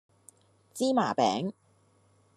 [0.73, 1.53] 芝麻餅